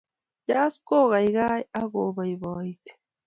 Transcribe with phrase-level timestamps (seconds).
[0.47, 2.91] jazz kokaikai ako paipaiti